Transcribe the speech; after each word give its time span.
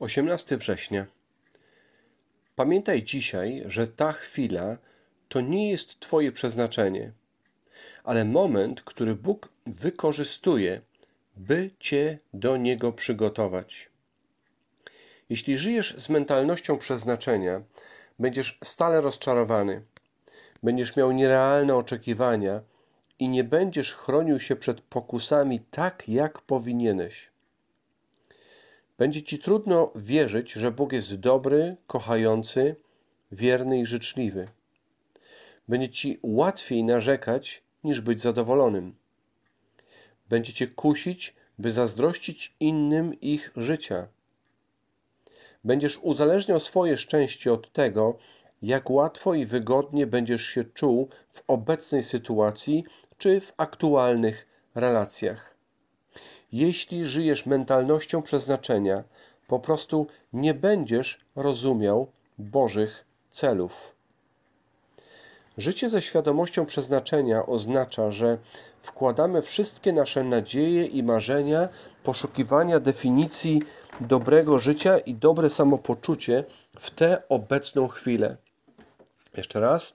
18 0.00 0.56
września. 0.56 1.06
Pamiętaj 2.56 3.02
dzisiaj, 3.02 3.62
że 3.66 3.88
ta 3.88 4.12
chwila 4.12 4.76
to 5.28 5.40
nie 5.40 5.70
jest 5.70 6.00
Twoje 6.00 6.32
przeznaczenie, 6.32 7.12
ale 8.04 8.24
moment, 8.24 8.82
który 8.82 9.14
Bóg 9.14 9.48
wykorzystuje, 9.66 10.80
by 11.36 11.70
Cię 11.80 12.18
do 12.34 12.56
niego 12.56 12.92
przygotować. 12.92 13.88
Jeśli 15.30 15.58
żyjesz 15.58 15.94
z 15.96 16.08
mentalnością 16.08 16.78
przeznaczenia, 16.78 17.62
będziesz 18.18 18.58
stale 18.64 19.00
rozczarowany, 19.00 19.82
będziesz 20.62 20.96
miał 20.96 21.12
nierealne 21.12 21.76
oczekiwania 21.76 22.60
i 23.18 23.28
nie 23.28 23.44
będziesz 23.44 23.94
chronił 23.94 24.40
się 24.40 24.56
przed 24.56 24.80
pokusami 24.80 25.60
tak, 25.70 26.08
jak 26.08 26.40
powinieneś. 26.40 27.30
Będzie 28.98 29.22
ci 29.22 29.38
trudno 29.38 29.92
wierzyć, 29.94 30.52
że 30.52 30.70
Bóg 30.70 30.92
jest 30.92 31.14
dobry, 31.14 31.76
kochający, 31.86 32.76
wierny 33.32 33.80
i 33.80 33.86
życzliwy. 33.86 34.48
Będzie 35.68 35.88
ci 35.88 36.18
łatwiej 36.22 36.84
narzekać 36.84 37.62
niż 37.84 38.00
być 38.00 38.20
zadowolonym. 38.20 38.94
Będzie 40.28 40.52
cię 40.52 40.66
kusić, 40.66 41.34
by 41.58 41.72
zazdrościć 41.72 42.54
innym 42.60 43.20
ich 43.20 43.52
życia. 43.56 44.08
Będziesz 45.64 45.98
uzależniał 46.02 46.60
swoje 46.60 46.96
szczęście 46.96 47.52
od 47.52 47.72
tego, 47.72 48.18
jak 48.62 48.90
łatwo 48.90 49.34
i 49.34 49.46
wygodnie 49.46 50.06
będziesz 50.06 50.42
się 50.42 50.64
czuł 50.64 51.08
w 51.32 51.42
obecnej 51.46 52.02
sytuacji 52.02 52.84
czy 53.18 53.40
w 53.40 53.52
aktualnych 53.56 54.46
relacjach. 54.74 55.57
Jeśli 56.52 57.04
żyjesz 57.04 57.46
mentalnością 57.46 58.22
przeznaczenia, 58.22 59.04
po 59.48 59.58
prostu 59.58 60.06
nie 60.32 60.54
będziesz 60.54 61.20
rozumiał 61.36 62.06
Bożych 62.38 63.04
celów. 63.30 63.98
Życie 65.58 65.90
ze 65.90 66.02
świadomością 66.02 66.66
przeznaczenia 66.66 67.46
oznacza, 67.46 68.10
że 68.10 68.38
wkładamy 68.80 69.42
wszystkie 69.42 69.92
nasze 69.92 70.24
nadzieje 70.24 70.84
i 70.84 71.02
marzenia, 71.02 71.68
poszukiwania 72.04 72.80
definicji 72.80 73.62
dobrego 74.00 74.58
życia 74.58 74.98
i 74.98 75.14
dobre 75.14 75.50
samopoczucie 75.50 76.44
w 76.78 76.90
tę 76.90 77.22
obecną 77.28 77.88
chwilę. 77.88 78.36
Jeszcze 79.36 79.60
raz. 79.60 79.94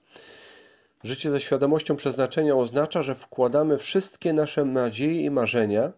Życie 1.03 1.31
ze 1.31 1.41
świadomością 1.41 1.95
przeznaczenia 1.95 2.55
oznacza, 2.55 3.03
że 3.03 3.15
wkładamy 3.15 3.77
wszystkie 3.77 4.33
nasze 4.33 4.65
nadzieje 4.65 5.21
i 5.21 5.29
marzenia, 5.29 5.91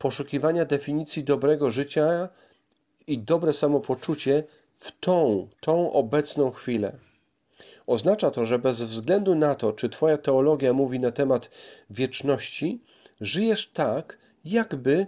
poszukiwania 0.00 0.64
definicji 0.64 1.24
dobrego 1.24 1.70
życia 1.70 2.28
i 3.06 3.18
dobre 3.18 3.52
samopoczucie 3.52 4.44
w 4.76 5.00
tą, 5.00 5.48
tą 5.60 5.92
obecną 5.92 6.50
chwilę. 6.50 6.92
Oznacza 7.86 8.30
to, 8.30 8.44
że 8.46 8.58
bez 8.58 8.82
względu 8.82 9.34
na 9.34 9.54
to, 9.54 9.72
czy 9.72 9.88
Twoja 9.88 10.18
teologia 10.18 10.72
mówi 10.72 11.00
na 11.00 11.10
temat 11.10 11.50
wieczności, 11.90 12.80
żyjesz 13.20 13.70
tak, 13.72 14.18
jakby 14.44 15.06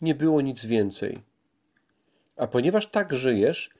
nie 0.00 0.14
było 0.14 0.40
nic 0.40 0.66
więcej. 0.66 1.18
A 2.36 2.46
ponieważ 2.46 2.86
tak 2.86 3.14
żyjesz, 3.14 3.70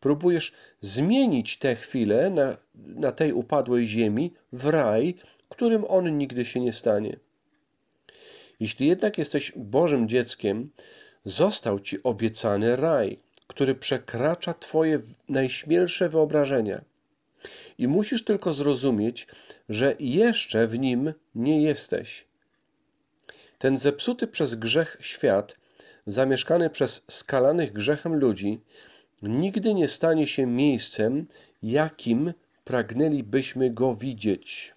próbujesz 0.00 0.52
zmienić 0.80 1.58
tę 1.58 1.76
chwilę 1.76 2.30
na, 2.30 2.56
na 2.74 3.12
tej 3.12 3.32
upadłej 3.32 3.86
ziemi 3.86 4.34
w 4.52 4.66
raj, 4.66 5.14
którym 5.48 5.84
on 5.88 6.18
nigdy 6.18 6.44
się 6.44 6.60
nie 6.60 6.72
stanie. 6.72 7.16
Jeśli 8.60 8.86
jednak 8.86 9.18
jesteś 9.18 9.52
Bożym 9.56 10.08
dzieckiem, 10.08 10.70
został 11.24 11.80
ci 11.80 12.02
obiecany 12.02 12.76
raj, 12.76 13.18
który 13.46 13.74
przekracza 13.74 14.54
Twoje 14.54 15.00
najśmielsze 15.28 16.08
wyobrażenia. 16.08 16.84
I 17.78 17.88
musisz 17.88 18.24
tylko 18.24 18.52
zrozumieć, 18.52 19.26
że 19.68 19.96
jeszcze 20.00 20.66
w 20.66 20.78
nim 20.78 21.12
nie 21.34 21.62
jesteś. 21.62 22.24
Ten 23.58 23.78
zepsuty 23.78 24.26
przez 24.26 24.54
grzech 24.54 24.96
świat, 25.00 25.56
zamieszkany 26.06 26.70
przez 26.70 27.04
skalanych 27.08 27.72
grzechem 27.72 28.14
ludzi, 28.14 28.60
nigdy 29.22 29.74
nie 29.74 29.88
stanie 29.88 30.26
się 30.26 30.46
miejscem, 30.46 31.26
jakim 31.62 32.32
pragnęlibyśmy 32.64 33.70
go 33.70 33.94
widzieć. 33.94 34.74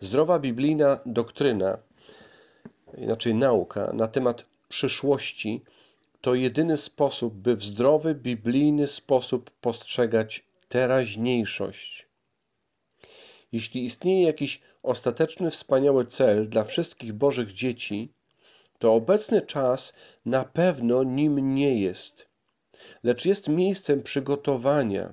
Zdrowa 0.00 0.38
biblijna 0.38 0.98
doktryna, 1.06 1.78
inaczej 2.98 3.34
nauka 3.34 3.92
na 3.92 4.06
temat 4.06 4.44
przyszłości 4.68 5.62
to 6.20 6.34
jedyny 6.34 6.76
sposób, 6.76 7.34
by 7.34 7.56
w 7.56 7.64
zdrowy, 7.64 8.14
biblijny 8.14 8.86
sposób 8.86 9.50
postrzegać 9.50 10.44
teraźniejszość. 10.68 12.06
Jeśli 13.52 13.84
istnieje 13.84 14.26
jakiś 14.26 14.60
ostateczny, 14.82 15.50
wspaniały 15.50 16.06
cel 16.06 16.48
dla 16.48 16.64
wszystkich 16.64 17.12
Bożych 17.12 17.52
dzieci, 17.52 18.12
to 18.78 18.94
obecny 18.94 19.42
czas 19.42 19.94
na 20.24 20.44
pewno 20.44 21.02
nim 21.02 21.54
nie 21.54 21.80
jest, 21.80 22.26
lecz 23.02 23.24
jest 23.24 23.48
miejscem 23.48 24.02
przygotowania. 24.02 25.12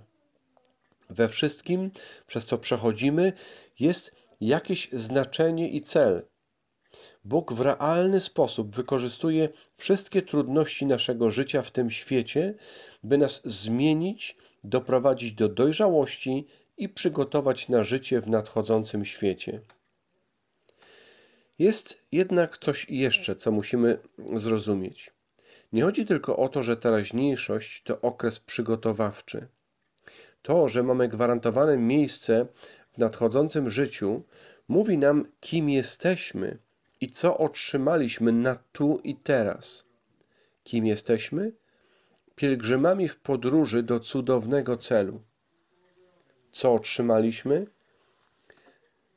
We 1.09 1.29
wszystkim, 1.29 1.91
przez 2.27 2.45
co 2.45 2.57
przechodzimy, 2.57 3.33
jest 3.79 4.11
jakieś 4.41 4.89
znaczenie 4.91 5.69
i 5.69 5.81
cel. 5.81 6.25
Bóg 7.27 7.53
w 7.53 7.61
realny 7.61 8.19
sposób 8.19 8.75
wykorzystuje 8.75 9.49
wszystkie 9.77 10.21
trudności 10.21 10.85
naszego 10.85 11.31
życia 11.31 11.61
w 11.61 11.71
tym 11.71 11.91
świecie, 11.91 12.53
by 13.03 13.17
nas 13.17 13.41
zmienić, 13.45 14.37
doprowadzić 14.63 15.33
do 15.33 15.49
dojrzałości 15.49 16.47
i 16.77 16.89
przygotować 16.89 17.69
na 17.69 17.83
życie 17.83 18.21
w 18.21 18.27
nadchodzącym 18.27 19.05
świecie. 19.05 19.61
Jest 21.59 22.05
jednak 22.11 22.57
coś 22.57 22.89
jeszcze, 22.89 23.35
co 23.35 23.51
musimy 23.51 23.97
zrozumieć. 24.33 25.13
Nie 25.73 25.83
chodzi 25.83 26.05
tylko 26.05 26.37
o 26.37 26.49
to, 26.49 26.63
że 26.63 26.77
teraźniejszość 26.77 27.83
to 27.83 28.01
okres 28.01 28.39
przygotowawczy. 28.39 29.47
To, 30.41 30.69
że 30.69 30.83
mamy 30.83 31.07
gwarantowane 31.07 31.77
miejsce 31.77 32.47
w 32.91 32.97
nadchodzącym 32.97 33.69
życiu, 33.69 34.23
mówi 34.67 34.97
nam, 34.97 35.25
kim 35.39 35.69
jesteśmy 35.69 36.66
i 37.01 37.11
co 37.11 37.37
otrzymaliśmy 37.37 38.31
na 38.31 38.55
tu 38.71 38.99
i 39.03 39.15
teraz. 39.15 39.83
Kim 40.63 40.85
jesteśmy? 40.85 41.51
Pielgrzymami 42.35 43.07
w 43.07 43.19
podróży 43.19 43.83
do 43.83 43.99
cudownego 43.99 44.77
celu. 44.77 45.21
Co 46.51 46.73
otrzymaliśmy? 46.73 47.67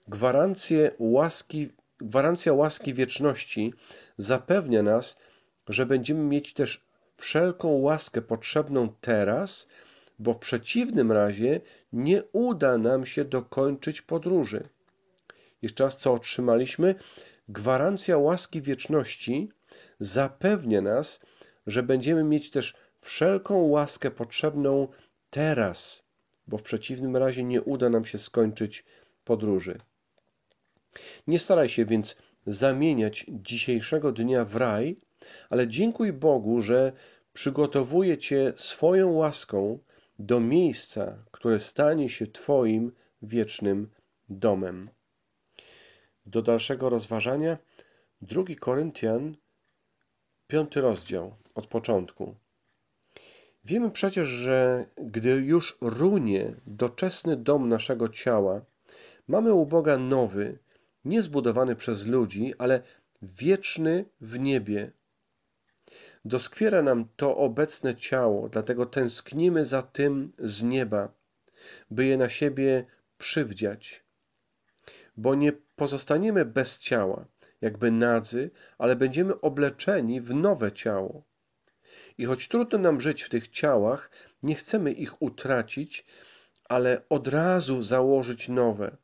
Gwarancję 0.08 0.90
łaski, 0.98 1.68
gwarancja 1.98 2.52
łaski 2.52 2.94
wieczności 2.94 3.74
zapewnia 4.18 4.82
nas, 4.82 5.16
że 5.68 5.86
będziemy 5.86 6.24
mieć 6.24 6.54
też 6.54 6.84
wszelką 7.16 7.68
łaskę 7.68 8.22
potrzebną 8.22 8.88
teraz, 9.00 9.68
bo 10.18 10.32
w 10.32 10.38
przeciwnym 10.38 11.12
razie 11.12 11.60
nie 11.92 12.22
uda 12.32 12.78
nam 12.78 13.06
się 13.06 13.24
dokończyć 13.24 14.02
podróży. 14.02 14.68
Jeszcze 15.62 15.84
raz, 15.84 15.96
co 15.96 16.12
otrzymaliśmy? 16.12 16.94
Gwarancja 17.52 18.18
łaski 18.18 18.62
wieczności 18.62 19.48
zapewnia 20.00 20.80
nas, 20.80 21.20
że 21.66 21.82
będziemy 21.82 22.24
mieć 22.24 22.50
też 22.50 22.74
wszelką 23.00 23.58
łaskę 23.58 24.10
potrzebną 24.10 24.88
teraz, 25.30 26.02
bo 26.46 26.58
w 26.58 26.62
przeciwnym 26.62 27.16
razie 27.16 27.44
nie 27.44 27.62
uda 27.62 27.88
nam 27.88 28.04
się 28.04 28.18
skończyć 28.18 28.84
podróży. 29.24 29.78
Nie 31.26 31.38
staraj 31.38 31.68
się 31.68 31.84
więc 31.84 32.16
zamieniać 32.46 33.26
dzisiejszego 33.28 34.12
dnia 34.12 34.44
w 34.44 34.56
raj, 34.56 34.96
ale 35.50 35.68
dziękuj 35.68 36.12
Bogu, 36.12 36.60
że 36.60 36.92
przygotowuje 37.32 38.18
Cię 38.18 38.52
swoją 38.56 39.12
łaską 39.12 39.78
do 40.18 40.40
miejsca, 40.40 41.24
które 41.30 41.58
stanie 41.58 42.08
się 42.08 42.26
Twoim 42.26 42.92
wiecznym 43.22 43.90
domem. 44.28 44.90
Do 46.26 46.42
dalszego 46.42 46.88
rozważania 46.88 47.58
2 48.22 48.42
Koryntian, 48.60 49.36
5 50.46 50.76
rozdział 50.76 51.36
od 51.54 51.66
początku. 51.66 52.34
Wiemy 53.64 53.90
przecież, 53.90 54.28
że 54.28 54.86
gdy 54.96 55.30
już 55.30 55.78
runie 55.80 56.54
doczesny 56.66 57.36
dom 57.36 57.68
naszego 57.68 58.08
ciała, 58.08 58.64
mamy 59.28 59.54
u 59.54 59.66
Boga 59.66 59.98
nowy, 59.98 60.58
nie 61.04 61.22
zbudowany 61.22 61.76
przez 61.76 62.06
ludzi, 62.06 62.54
ale 62.58 62.82
wieczny 63.22 64.04
w 64.20 64.38
niebie. 64.38 64.92
Doskwiera 66.24 66.82
nam 66.82 67.08
to 67.16 67.36
obecne 67.36 67.96
ciało, 67.96 68.48
dlatego 68.48 68.86
tęsknimy 68.86 69.64
za 69.64 69.82
tym 69.82 70.32
z 70.38 70.62
nieba, 70.62 71.12
by 71.90 72.06
je 72.06 72.16
na 72.16 72.28
siebie 72.28 72.84
przywdziać. 73.18 74.04
Bo 75.16 75.34
nie 75.34 75.52
pozostaniemy 75.80 76.44
bez 76.44 76.78
ciała, 76.78 77.24
jakby 77.60 77.90
nadzy, 77.90 78.50
ale 78.78 78.96
będziemy 78.96 79.40
obleczeni 79.40 80.20
w 80.20 80.34
nowe 80.34 80.72
ciało. 80.72 81.22
I 82.18 82.24
choć 82.24 82.48
trudno 82.48 82.78
nam 82.78 83.00
żyć 83.00 83.22
w 83.22 83.28
tych 83.28 83.48
ciałach, 83.48 84.10
nie 84.42 84.54
chcemy 84.54 84.92
ich 84.92 85.22
utracić, 85.22 86.06
ale 86.68 87.02
od 87.08 87.28
razu 87.28 87.82
założyć 87.82 88.48
nowe, 88.48 88.96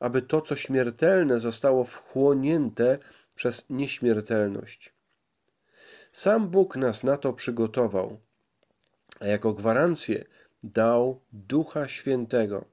aby 0.00 0.22
to, 0.22 0.40
co 0.40 0.56
śmiertelne, 0.56 1.40
zostało 1.40 1.84
wchłonięte 1.84 2.98
przez 3.34 3.64
nieśmiertelność. 3.70 4.92
Sam 6.12 6.48
Bóg 6.48 6.76
nas 6.76 7.02
na 7.02 7.16
to 7.16 7.32
przygotował, 7.32 8.20
a 9.20 9.26
jako 9.26 9.52
gwarancję 9.54 10.24
dał 10.62 11.20
Ducha 11.32 11.88
Świętego. 11.88 12.71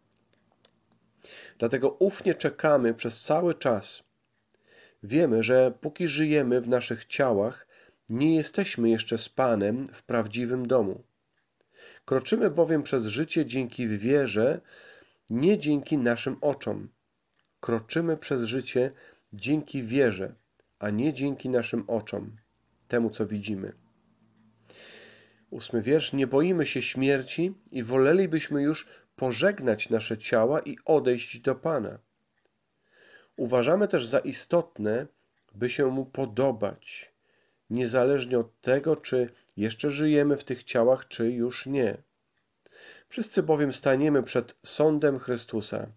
Dlatego 1.60 1.90
ufnie 1.90 2.36
czekamy 2.36 2.94
przez 2.94 3.22
cały 3.22 3.54
czas. 3.54 4.04
Wiemy, 5.04 5.44
że 5.44 5.74
póki 5.82 6.08
żyjemy 6.08 6.62
w 6.62 6.70
naszych 6.70 7.06
ciałach, 7.06 7.68
nie 8.10 8.36
jesteśmy 8.36 8.90
jeszcze 8.90 9.18
z 9.18 9.30
Panem 9.30 9.88
w 9.88 10.04
prawdziwym 10.04 10.68
domu. 10.68 11.04
Kroczymy 12.06 12.50
bowiem 12.50 12.84
przez 12.84 13.06
życie 13.06 13.46
dzięki 13.46 13.88
wierze, 13.88 14.62
nie 15.30 15.58
dzięki 15.58 15.98
naszym 15.98 16.38
oczom. 16.42 16.90
Kroczymy 17.60 18.18
przez 18.18 18.44
życie 18.44 18.92
dzięki 19.34 19.84
wierze, 19.84 20.36
a 20.80 20.90
nie 20.90 21.14
dzięki 21.14 21.50
naszym 21.50 21.84
oczom, 21.88 22.38
temu 22.88 23.10
co 23.10 23.28
widzimy. 23.28 23.74
Ósmy 25.50 25.82
wiersz. 25.82 26.14
Nie 26.14 26.28
boimy 26.28 26.66
się 26.66 26.82
śmierci 26.82 27.54
i 27.72 27.84
wolelibyśmy 27.84 28.62
już 28.62 28.88
pożegnać 29.20 29.90
nasze 29.90 30.18
ciała 30.18 30.60
i 30.60 30.78
odejść 30.86 31.40
do 31.40 31.56
Pana. 31.56 32.00
Uważamy 33.36 33.88
też 33.88 34.08
za 34.08 34.20
istotne, 34.20 35.08
by 35.56 35.70
się 35.70 35.86
Mu 35.86 36.06
podobać, 36.06 37.12
niezależnie 37.70 38.40
od 38.40 38.62
tego, 38.62 38.96
czy 38.96 39.30
jeszcze 39.58 39.92
żyjemy 39.92 40.38
w 40.38 40.44
tych 40.44 40.64
ciałach, 40.64 41.08
czy 41.08 41.32
już 41.32 41.66
nie. 41.66 41.98
Wszyscy 43.10 43.44
bowiem 43.44 43.74
staniemy 43.74 44.24
przed 44.24 44.56
sądem 44.64 45.20
Chrystusa 45.20 45.88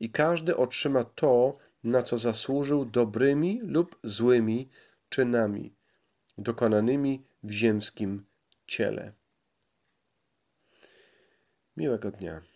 i 0.00 0.10
każdy 0.10 0.56
otrzyma 0.56 1.04
to, 1.04 1.58
na 1.84 2.02
co 2.02 2.18
zasłużył 2.18 2.84
dobrymi 2.84 3.60
lub 3.62 3.98
złymi 4.04 4.68
czynami 5.08 5.74
dokonanymi 6.38 7.24
w 7.42 7.50
ziemskim 7.50 8.24
ciele. 8.66 9.12
Miłego 11.76 12.10
dnia. 12.10 12.49